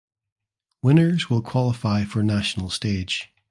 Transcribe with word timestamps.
Winners 0.81 1.29
will 1.29 1.43
qualify 1.43 2.03
for 2.05 2.23
National 2.23 2.71
Stage. 2.71 3.31